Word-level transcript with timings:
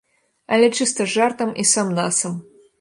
Але 0.55 0.69
чыста 0.79 1.07
жартам 1.15 1.55
і 1.65 1.69
сам-насам. 1.75 2.45